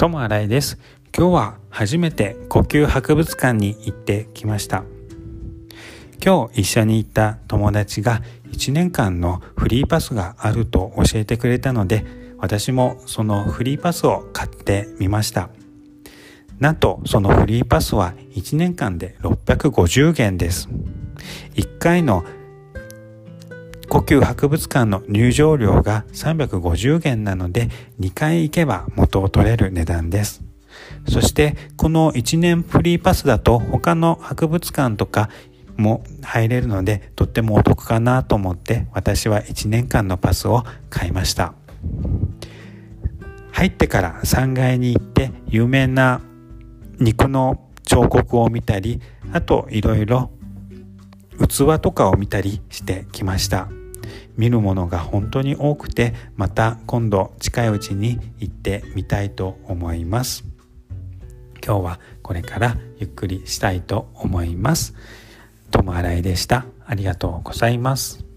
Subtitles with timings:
[0.00, 0.78] 友新井です。
[1.14, 4.84] 今日は初めて呼吸博物館に行ってきました。
[6.24, 12.06] 今日一緒に行った友達が1年間のフリーパスがあると教えてくれたので
[12.38, 15.50] 私もそのフリーパスを買ってみました。
[16.58, 20.70] なんとそのフリーパスは1年間で650元です。
[21.56, 22.24] 1回の
[24.00, 27.68] 呼吸博物館の入場料が350元なので
[28.00, 30.42] 2回行けば元を取れる値段です。
[31.06, 35.28] そしてこの1年フリーパスだと他の博物館とか
[35.76, 41.52] も入れるのでとってもお得かなと思って私は1年間のパスを買いました。
[43.52, 46.22] 入ってから3階に行って有名な
[46.98, 49.02] 肉の彫刻を見たり
[49.34, 50.30] あといろいろ
[51.38, 53.68] 器とかを見たりしてきました。
[54.36, 60.44] 見るものが本当に多くてまた今度近いうちに行ってみたいと思います。
[61.64, 64.94] 今日はこれからゆっくりしたいと思います。
[65.70, 66.66] 友新井でした。
[66.86, 68.29] ありがとうございます。